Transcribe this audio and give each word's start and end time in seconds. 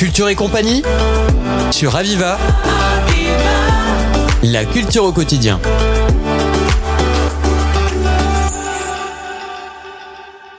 Culture 0.00 0.30
et 0.30 0.34
compagnie 0.34 0.82
sur 1.70 1.94
Aviva. 1.94 2.38
La 4.42 4.64
culture 4.64 5.04
au 5.04 5.12
quotidien. 5.12 5.60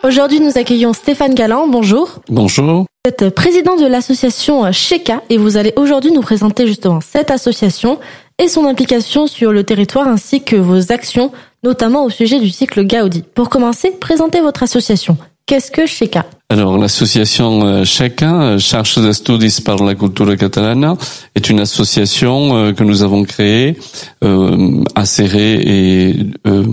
Aujourd'hui, 0.04 0.42
nous 0.42 0.60
accueillons 0.60 0.94
Stéphane 0.94 1.34
Galland. 1.34 1.68
Bonjour. 1.68 2.20
Bonjour. 2.30 2.86
Vous 3.04 3.10
êtes 3.10 3.34
président 3.34 3.76
de 3.76 3.88
l'association 3.88 4.72
Sheka 4.72 5.24
et 5.32 5.40
vous 5.40 5.58
allez 5.58 5.74
aujourd'hui 5.76 6.12
nous 6.12 6.22
présenter 6.22 6.68
justement 6.68 7.00
cette 7.02 7.32
association 7.32 8.00
et 8.38 8.48
son 8.48 8.68
implication 8.68 9.26
sur 9.26 9.52
le 9.52 9.64
territoire 9.64 10.08
ainsi 10.08 10.44
que 10.44 10.56
vos 10.56 10.92
actions, 10.92 11.32
notamment 11.64 12.06
au 12.06 12.12
sujet 12.12 12.40
du 12.40 12.52
cycle 12.52 12.86
Gaudi. 12.86 13.24
Pour 13.34 13.50
commencer, 13.50 13.90
présentez 13.90 14.40
votre 14.40 14.62
association. 14.62 15.18
Qu'est-ce 15.46 15.72
que 15.72 15.86
Sheka 15.86 16.26
Alors, 16.50 16.78
l'association 16.78 17.84
Sheka, 17.84 18.58
Charge 18.58 19.00
d'Estudis 19.00 19.62
par 19.66 19.84
la 19.84 19.96
Cultura 19.96 20.38
Catalana, 20.38 20.96
est 21.36 21.50
une 21.50 21.60
association 21.60 22.56
euh, 22.56 22.74
que 22.74 22.84
nous 22.84 23.04
avons 23.04 23.24
créée 23.24 23.78
euh, 24.24 24.84
à 24.96 25.06
Serré 25.06 25.54
et 25.66 26.16
euh, 26.48 26.64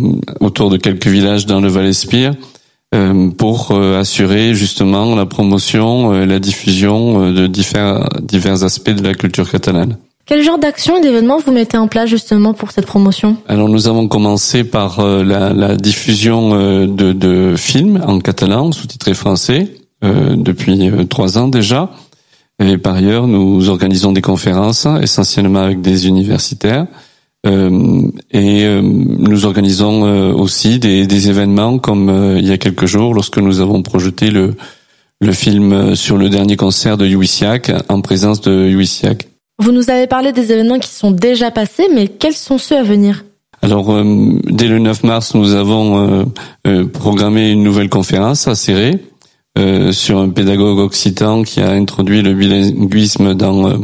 autour 0.41 0.71
de 0.71 0.77
quelques 0.77 1.07
villages 1.07 1.47
dans 1.47 1.61
le 1.61 1.69
Val-Espire 1.69 2.35
euh, 2.95 3.31
pour 3.31 3.73
euh, 3.73 3.99
assurer 3.99 4.55
justement 4.55 5.15
la 5.15 5.27
promotion, 5.27 6.15
et 6.23 6.27
la 6.27 6.39
diffusion 6.39 7.33
de 7.33 7.47
divers, 7.47 8.09
divers 8.23 8.63
aspects 8.65 8.91
de 8.91 9.03
la 9.03 9.15
culture 9.15 9.51
catalane. 9.51 9.97
Quel 10.29 10.43
genre 10.43 10.59
d'action 10.59 10.99
et 10.99 11.01
d'événements 11.01 11.39
vous 11.39 11.53
mettez 11.53 11.79
en 11.79 11.89
place 11.89 12.11
justement 12.11 12.53
pour 12.53 12.71
cette 12.71 12.85
promotion? 12.85 13.39
Alors 13.49 13.71
nous 13.71 13.89
avons 13.89 14.09
commencé 14.09 14.63
par 14.63 15.01
euh, 15.01 15.25
la, 15.25 15.55
la, 15.55 15.75
diffusion 15.75 16.51
euh, 16.53 16.87
de, 16.87 17.15
de, 17.15 17.57
films 17.57 18.03
en 18.07 18.21
catalan 18.21 18.71
sous-titrés 18.71 19.15
français 19.15 19.73
euh, 20.05 20.37
depuis 20.37 20.91
trois 21.09 21.39
ans 21.39 21.49
déjà. 21.49 21.91
Et 22.61 22.77
par 22.77 22.97
ailleurs, 22.97 23.27
nous 23.27 23.71
organisons 23.71 24.13
des 24.13 24.21
conférences 24.21 24.87
essentiellement 25.01 25.61
avec 25.61 25.81
des 25.81 26.09
universitaires. 26.09 26.87
Euh, 27.47 28.11
et 28.33 28.65
euh, 28.65 28.83
nous 28.83 29.47
organisons 29.47 30.05
euh, 30.05 30.33
aussi 30.33 30.79
des, 30.79 31.07
des, 31.07 31.31
événements 31.31 31.79
comme 31.79 32.37
il 32.37 32.47
y 32.47 32.51
a 32.51 32.59
quelques 32.59 32.87
jours 32.87 33.15
lorsque 33.15 33.39
nous 33.39 33.61
avons 33.61 33.83
projeté 33.83 34.31
le, 34.31 34.57
le 35.21 35.33
film 35.33 35.95
sur 35.95 36.17
le 36.17 36.29
dernier 36.29 36.57
concert 36.57 36.99
de 36.99 37.07
Youissiac 37.07 37.71
en 37.89 38.01
présence 38.01 38.41
de 38.41 38.69
Youissiac. 38.69 39.29
Vous 39.61 39.73
nous 39.73 39.91
avez 39.91 40.07
parlé 40.07 40.33
des 40.33 40.53
événements 40.53 40.79
qui 40.79 40.91
sont 40.91 41.11
déjà 41.11 41.51
passés, 41.51 41.89
mais 41.93 42.07
quels 42.07 42.35
sont 42.35 42.59
ceux 42.59 42.77
à 42.77 42.83
venir 42.83 43.25
alors, 43.63 43.91
euh, 43.91 44.05
dès 44.45 44.69
le 44.69 44.79
9 44.79 45.05
mars, 45.05 45.35
nous 45.35 45.55
avons 45.55 45.99
euh, 45.99 46.25
euh, 46.67 46.87
programmé 46.87 47.51
une 47.51 47.63
nouvelle 47.63 47.89
conférence 47.89 48.47
à 48.49 48.55
Serré 48.55 49.01
sur 49.91 50.19
un 50.19 50.29
pédagogue 50.29 50.79
occitan 50.79 51.43
qui 51.43 51.61
a 51.61 51.71
introduit 51.71 52.23
le 52.23 52.33
bilinguisme 52.33 53.35
dans 53.35 53.81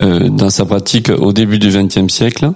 dans 0.00 0.50
sa 0.50 0.64
pratique 0.64 1.08
au 1.08 1.32
début 1.32 1.58
du 1.58 1.70
XXe 1.70 2.06
siècle. 2.06 2.52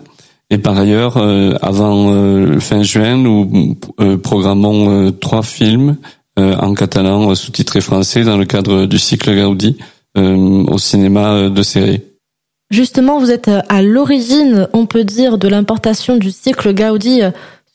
Et 0.49 0.59
par 0.59 0.79
ailleurs, 0.79 1.17
avant 1.61 2.15
fin 2.61 2.85
juin, 2.85 3.17
nous 3.17 3.77
programmons 4.23 5.11
trois 5.11 5.43
films 5.43 5.97
en 6.37 6.75
catalan 6.75 7.35
sous-titrés 7.35 7.81
français 7.81 8.23
dans 8.23 8.37
le 8.37 8.45
cadre 8.45 8.87
du 8.87 9.01
cycle 9.01 9.35
Gaudi 9.35 9.77
au 10.15 10.79
cinéma 10.79 11.49
de 11.49 11.63
Serré. 11.65 12.12
Justement, 12.73 13.19
vous 13.19 13.31
êtes 13.31 13.51
à 13.69 13.83
l'origine, 13.83 14.67
on 14.73 14.87
peut 14.87 15.05
dire, 15.05 15.37
de 15.37 15.47
l'importation 15.47 16.17
du 16.17 16.31
cycle 16.31 16.73
Gaudi 16.73 17.21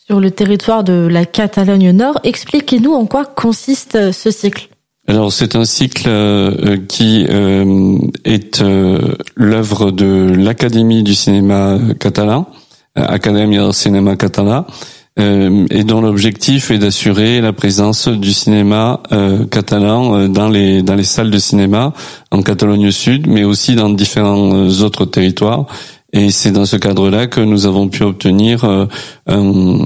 sur 0.08 0.20
le 0.20 0.32
territoire 0.32 0.84
de 0.84 1.08
la 1.08 1.24
Catalogne 1.26 1.92
Nord. 1.92 2.20
Expliquez-nous 2.24 2.94
en 2.94 3.06
quoi 3.06 3.24
consiste 3.24 4.12
ce 4.12 4.32
cycle. 4.32 4.70
Alors 5.08 5.32
c'est 5.32 5.56
un 5.56 5.66
cycle 5.66 6.08
euh, 6.08 6.78
qui 6.88 7.28
euh, 7.30 7.98
est 8.26 8.62
euh, 8.62 9.16
l'œuvre 9.36 9.92
de 9.92 10.34
l'Académie 10.36 11.04
du 11.04 11.14
cinéma 11.14 11.78
catalan, 12.00 12.50
Academia 12.96 13.72
Cinema 13.74 14.16
Català, 14.16 14.66
euh, 14.68 14.72
et 15.18 15.84
dont 15.84 16.02
l'objectif 16.02 16.70
est 16.70 16.78
d'assurer 16.78 17.42
la 17.42 17.54
présence 17.54 18.08
du 18.08 18.34
cinéma 18.34 19.02
euh, 19.12 19.46
catalan 19.46 20.16
euh, 20.16 20.28
dans 20.28 20.48
les 20.48 20.84
dans 20.84 20.94
les 20.94 21.04
salles 21.04 21.32
de 21.32 21.38
cinéma 21.40 21.94
en 22.30 22.44
Catalogne 22.44 22.92
Sud, 22.92 23.28
mais 23.28 23.44
aussi 23.44 23.76
dans 23.76 23.90
différents 23.90 24.54
euh, 24.54 24.84
autres 24.84 25.06
territoires. 25.06 25.66
Et 26.14 26.30
c'est 26.30 26.52
dans 26.52 26.66
ce 26.66 26.78
cadre-là 26.78 27.28
que 27.28 27.42
nous 27.42 27.66
avons 27.66 27.90
pu 27.90 28.04
obtenir 28.04 28.64
un, 28.64 28.88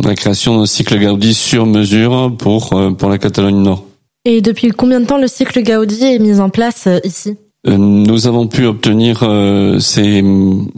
la 0.04 0.16
création 0.16 0.60
d'un 0.60 0.68
cycle 0.68 1.00
Gaudi 1.00 1.34
sur 1.34 1.66
mesure 1.66 2.32
pour 2.38 2.80
pour 2.98 3.10
la 3.10 3.18
Catalogne 3.18 3.64
Nord. 3.64 3.86
Et 4.26 4.42
depuis 4.42 4.70
combien 4.70 5.00
de 5.00 5.06
temps 5.06 5.18
le 5.18 5.28
cycle 5.28 5.64
Gaudi 5.64 6.04
est 6.04 6.20
mis 6.20 6.40
en 6.40 6.50
place 6.50 6.88
ici? 7.04 7.38
Nous 7.68 8.28
avons 8.28 8.48
pu 8.48 8.66
obtenir 8.66 9.28
ces, 9.80 10.24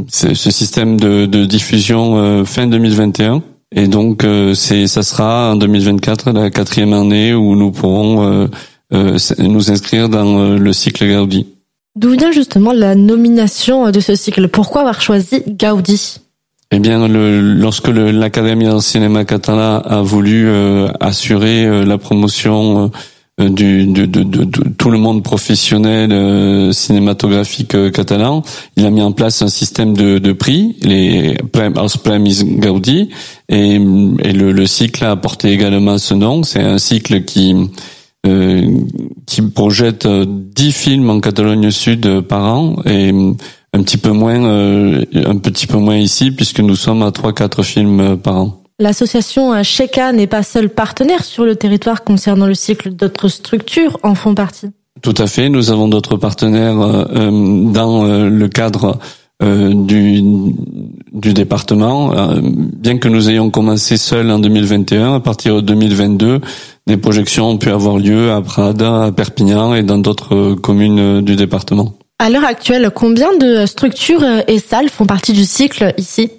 ce 0.08 0.52
système 0.52 0.98
de, 0.98 1.26
de 1.26 1.44
diffusion 1.44 2.46
fin 2.46 2.66
2021 2.68 3.44
et 3.76 3.88
donc 3.88 4.24
euh, 4.24 4.54
c'est 4.54 4.88
ça 4.88 5.04
sera 5.04 5.52
en 5.52 5.56
2024 5.56 6.32
la 6.32 6.50
quatrième 6.50 6.94
année 6.94 7.34
où 7.34 7.56
nous 7.56 7.72
pourrons 7.72 8.24
euh, 8.24 8.48
euh, 8.94 9.18
nous 9.40 9.72
inscrire 9.72 10.10
dans 10.10 10.56
le 10.56 10.74
cycle 10.74 11.08
Gaudi. 11.08 11.48
D'où 11.96 12.12
vient 12.12 12.32
justement 12.32 12.72
la 12.72 12.96
nomination 12.96 13.90
de 13.92 14.00
ce 14.00 14.16
cycle? 14.16 14.48
Pourquoi 14.48 14.82
avoir 14.82 15.02
choisi 15.02 15.44
Gaudi? 15.48 16.18
Eh 16.72 16.80
bien, 16.80 17.08
le, 17.08 17.40
lorsque 17.40 17.88
l'Académie 17.88 18.66
de 18.66 18.80
cinéma 18.80 19.26
catalan 19.26 19.80
a 19.82 20.02
voulu 20.02 20.50
assurer 21.00 21.86
la 21.86 22.00
promotion 22.00 22.92
euh, 23.42 23.50
du, 23.50 23.88
de, 23.88 24.06
de, 24.06 24.22
de, 24.22 24.46
tout 24.78 24.92
le 24.92 25.00
monde 25.00 25.24
professionnel 25.24 26.12
euh, 26.12 26.72
cinématographique 26.72 27.74
euh, 27.74 27.90
catalan. 27.90 28.44
Il 28.78 28.86
a 28.86 28.92
mis 28.92 29.02
en 29.02 29.12
place 29.12 29.42
un 29.42 29.48
système 29.48 29.98
de, 29.98 30.20
de 30.20 30.34
prix, 30.34 30.76
les 30.84 31.36
Als 31.76 31.98
Premis 31.98 32.44
Gaudi, 32.44 33.10
et, 33.50 33.74
et 33.74 34.34
le, 34.34 34.52
le, 34.52 34.66
cycle 34.68 35.04
a 35.04 35.16
porté 35.16 35.52
également 35.52 35.98
ce 35.98 36.14
nom. 36.14 36.44
C'est 36.44 36.62
un 36.62 36.78
cycle 36.78 37.24
qui 37.24 37.56
euh, 38.28 38.78
qui 39.26 39.42
projette 39.42 40.08
10 40.08 40.72
films 40.72 41.10
en 41.10 41.20
Catalogne 41.20 41.72
Sud 41.72 42.22
par 42.22 42.44
an 42.44 42.76
et 42.86 43.10
un 43.74 43.82
petit 43.82 43.98
peu 43.98 44.12
moins 44.12 44.44
un 44.46 45.38
petit 45.40 45.66
peu 45.66 45.78
moins 45.78 45.98
ici 45.98 46.30
puisque 46.30 46.60
nous 46.60 46.76
sommes 46.76 47.02
à 47.02 47.12
3 47.12 47.34
4 47.34 47.64
films 47.64 48.18
par 48.18 48.36
an. 48.38 48.63
L'association 48.80 49.62
Sheka 49.62 50.12
n'est 50.14 50.28
pas 50.28 50.44
seule 50.44 50.70
partenaire 50.70 51.24
sur 51.24 51.46
le 51.46 51.56
territoire 51.56 52.04
concernant 52.04 52.48
le 52.48 52.56
cycle, 52.56 52.92
d'autres 52.92 53.28
structures 53.28 54.00
en 54.04 54.16
font 54.16 54.34
partie. 54.34 54.72
Tout 55.04 55.14
à 55.18 55.28
fait, 55.28 55.50
nous 55.50 55.70
avons 55.70 55.90
d'autres 55.90 56.16
partenaires 56.16 56.80
euh, 56.80 57.30
dans 57.72 58.06
euh, 58.06 58.30
le 58.30 58.48
cadre 58.48 59.00
euh, 59.44 59.74
du, 59.74 60.24
du 61.12 61.34
département. 61.34 62.14
bien 62.42 62.98
que 62.98 63.10
nous 63.10 63.30
ayons 63.30 63.50
commencé 63.50 63.98
seuls 63.98 64.32
en 64.32 64.40
2021, 64.40 65.16
à 65.16 65.20
partir 65.20 65.56
de 65.58 65.62
2022, 65.62 66.40
des 66.88 66.98
projections 66.98 67.50
ont 67.50 67.58
pu 67.58 67.70
avoir 67.70 67.98
lieu 67.98 68.32
à 68.32 68.42
Prada, 68.42 69.04
à 69.04 69.12
Perpignan 69.12 69.76
et 69.76 69.84
dans 69.84 69.98
d'autres 69.98 70.54
communes 70.56 71.20
du 71.22 71.36
département. 71.36 71.94
À 72.20 72.30
l'heure 72.30 72.46
actuelle, 72.46 72.90
combien 72.96 73.36
de 73.38 73.66
structures 73.66 74.24
et 74.48 74.60
salles 74.60 74.90
font 74.90 75.06
partie 75.06 75.34
du 75.34 75.44
cycle 75.44 75.94
ici? 75.98 76.30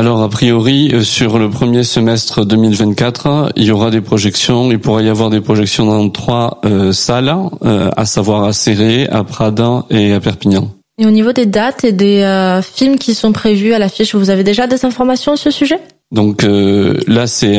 Alors 0.00 0.22
a 0.22 0.30
priori 0.30 0.92
euh, 0.94 1.02
sur 1.02 1.38
le 1.38 1.50
premier 1.50 1.84
semestre 1.84 2.46
2024, 2.46 3.52
il 3.56 3.64
y 3.64 3.70
aura 3.70 3.90
des 3.90 4.00
projections. 4.00 4.72
Il 4.72 4.78
pourrait 4.78 5.04
y 5.04 5.10
avoir 5.10 5.28
des 5.28 5.42
projections 5.42 5.84
dans 5.84 6.08
trois 6.08 6.62
euh, 6.64 6.90
salles, 6.90 7.36
euh, 7.66 7.90
à 7.98 8.06
savoir 8.06 8.44
à 8.44 8.54
Serré, 8.54 9.06
à 9.08 9.24
Prada 9.24 9.84
et 9.90 10.14
à 10.14 10.20
Perpignan. 10.20 10.70
Et 10.96 11.04
au 11.04 11.10
niveau 11.10 11.34
des 11.34 11.44
dates 11.44 11.84
et 11.84 11.92
des 11.92 12.60
films 12.62 12.96
qui 12.96 13.14
sont 13.14 13.32
prévus 13.32 13.74
à 13.74 13.78
l'affiche, 13.78 14.14
vous 14.14 14.30
avez 14.30 14.42
déjà 14.42 14.66
des 14.66 14.86
informations 14.86 15.32
à 15.32 15.36
ce 15.36 15.50
sujet? 15.50 15.78
Donc 16.12 16.46
là, 16.46 17.26
c'est 17.26 17.58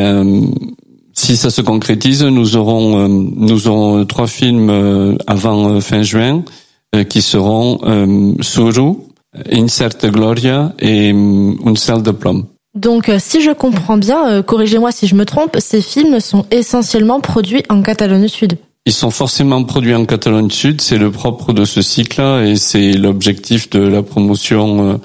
si 1.13 1.37
ça 1.37 1.49
se 1.49 1.61
concrétise, 1.61 2.23
nous 2.23 2.55
aurons 2.55 3.07
nous 3.07 3.67
aurons 3.67 4.05
trois 4.05 4.27
films 4.27 5.17
avant 5.25 5.81
fin 5.81 6.03
juin 6.03 6.43
qui 7.09 7.23
seront 7.23 7.79
Inserte 9.51 10.05
Gloria 10.07 10.73
et 10.79 11.11
um, 11.11 11.57
Un 11.65 11.75
sel 11.75 12.01
de 12.03 12.11
plomb. 12.11 12.45
Donc, 12.75 13.09
euh, 13.09 13.17
si 13.19 13.41
je 13.41 13.51
comprends 13.51 13.97
bien, 13.97 14.29
euh, 14.29 14.41
corrigez-moi 14.43 14.91
si 14.91 15.07
je 15.07 15.15
me 15.15 15.25
trompe, 15.25 15.57
ces 15.59 15.81
films 15.81 16.19
sont 16.19 16.45
essentiellement 16.51 17.19
produits 17.19 17.63
en 17.69 17.81
Catalogne 17.81 18.27
Sud. 18.27 18.57
Ils 18.85 18.93
sont 18.93 19.11
forcément 19.11 19.63
produits 19.63 19.93
en 19.93 20.05
Catalogne 20.05 20.49
Sud, 20.49 20.81
c'est 20.81 20.97
le 20.97 21.11
propre 21.11 21.53
de 21.53 21.65
ce 21.65 21.81
cycle 21.81 22.21
et 22.21 22.55
c'est 22.55 22.93
l'objectif 22.93 23.69
de 23.69 23.79
la 23.79 24.01
promotion 24.01 24.99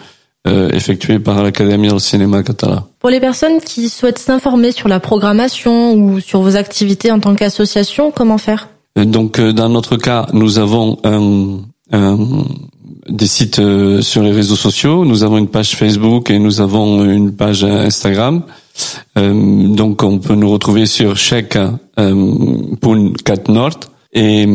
euh, 0.47 0.71
effectuée 0.71 1.19
par 1.19 1.43
l'Académie 1.43 1.89
du 1.89 1.99
cinéma 1.99 2.43
catalan. 2.43 2.87
Pour 3.01 3.11
les 3.11 3.21
personnes 3.21 3.61
qui 3.61 3.89
souhaitent 3.89 4.19
s'informer 4.19 4.71
sur 4.71 4.89
la 4.89 5.01
programmation 5.01 5.93
ou 5.93 6.21
sur 6.21 6.41
vos 6.41 6.57
activités 6.57 7.11
en 7.11 7.21
tant 7.21 7.35
qu'association, 7.35 8.13
comment 8.13 8.39
faire? 8.39 8.69
Donc, 8.97 9.41
dans 9.41 9.69
notre 9.69 9.97
cas, 9.97 10.27
nous 10.33 10.59
avons 10.59 10.99
un, 11.05 11.59
un 11.93 12.19
des 13.09 13.27
sites 13.27 13.59
euh, 13.59 14.01
sur 14.03 14.23
les 14.23 14.33
réseaux 14.33 14.57
sociaux. 14.57 15.05
Nous 15.05 15.23
avons 15.25 15.39
une 15.39 15.49
page 15.49 15.77
Facebook 15.77 16.31
et 16.31 16.39
nous 16.39 16.61
avons 16.61 17.05
une 17.05 17.33
page 17.33 17.65
Instagram. 17.65 18.43
Euh, 19.17 19.69
donc 19.69 20.03
on 20.03 20.19
peut 20.19 20.35
nous 20.35 20.51
retrouver 20.51 20.87
sur 20.87 21.17
check 21.17 21.57
euh, 21.57 22.15
Nord. 23.49 23.81
Et 24.19 24.47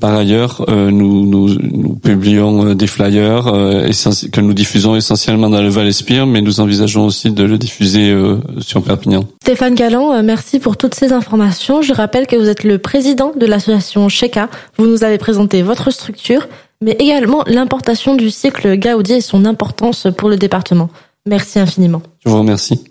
par 0.00 0.14
ailleurs, 0.14 0.64
euh, 0.70 0.90
nous, 0.90 1.26
nous, 1.26 1.48
nous, 1.60 1.94
publions 1.94 2.68
euh, 2.68 2.74
des 2.74 2.86
flyers 2.86 3.48
euh, 3.48 3.90
que 4.32 4.40
nous 4.40 4.54
diffusons 4.54 4.96
essentiellement 4.96 5.50
dans 5.50 5.60
le 5.60 5.68
Val-Espire, 5.68 6.26
mais 6.26 6.40
nous 6.40 6.60
envisageons 6.60 7.04
aussi 7.04 7.30
de 7.30 7.44
le 7.44 7.58
diffuser 7.58 8.16
sur 8.60 8.82
Perpignan. 8.82 9.26
Stéphane 9.42 9.74
Galland, 9.74 10.22
merci 10.22 10.58
pour 10.58 10.78
toutes 10.78 10.94
ces 10.94 11.12
informations. 11.12 11.82
Je 11.82 11.92
rappelle 11.92 12.26
que 12.26 12.36
vous 12.36 12.48
êtes 12.48 12.64
le 12.64 12.78
président 12.78 13.32
de 13.36 13.44
l'association 13.44 14.08
Sheka. 14.08 14.48
Vous 14.78 14.86
nous 14.86 15.04
avez 15.04 15.18
présenté 15.18 15.60
votre 15.60 15.90
structure, 15.90 16.48
mais 16.80 16.96
également 16.98 17.44
l'importation 17.46 18.14
du 18.14 18.30
cycle 18.30 18.76
Gaudi 18.78 19.14
et 19.14 19.20
son 19.20 19.44
importance 19.44 20.06
pour 20.16 20.28
le 20.28 20.36
département. 20.36 20.88
Merci 21.26 21.58
infiniment. 21.58 22.02
Je 22.24 22.30
vous 22.30 22.38
remercie. 22.38 22.84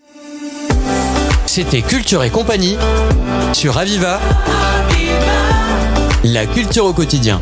C'était 1.45 1.81
Culture 1.81 2.23
et 2.23 2.29
compagnie 2.29 2.77
sur 3.53 3.77
Aviva. 3.77 4.19
La 6.23 6.45
culture 6.45 6.85
au 6.85 6.93
quotidien. 6.93 7.41